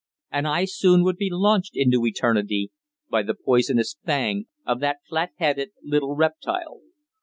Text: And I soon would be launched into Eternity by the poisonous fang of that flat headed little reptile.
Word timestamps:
And 0.31 0.47
I 0.47 0.65
soon 0.65 1.03
would 1.03 1.17
be 1.17 1.29
launched 1.31 1.73
into 1.77 2.07
Eternity 2.07 2.71
by 3.11 3.21
the 3.21 3.35
poisonous 3.35 3.97
fang 4.03 4.47
of 4.65 4.79
that 4.79 4.97
flat 5.07 5.29
headed 5.37 5.73
little 5.83 6.15
reptile. 6.15 6.79